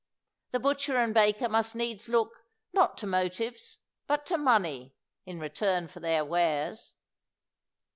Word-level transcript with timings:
The 0.49 0.59
butcher 0.59 0.95
and 0.97 1.13
baker 1.13 1.47
must 1.47 1.75
needs 1.75 2.09
look, 2.09 2.43
not 2.73 2.97
to 2.97 3.05
motives, 3.05 3.77
but 4.07 4.25
to 4.25 4.37
money, 4.39 4.95
in 5.27 5.39
return 5.39 5.87
for 5.87 5.99
their 5.99 6.25
wares. 6.25 6.95